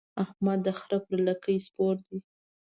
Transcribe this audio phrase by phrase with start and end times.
[0.23, 2.17] احمد د خره پر لکۍ سپور دی.